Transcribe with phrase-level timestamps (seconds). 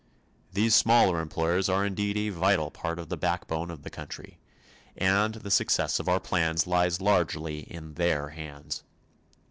[0.51, 4.39] These smaller employers are indeed a vital part of the backbone of the country,
[4.97, 8.81] and the success of our plans lies largely in their hands.